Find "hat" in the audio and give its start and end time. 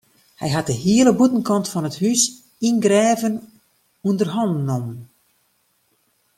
0.55-0.69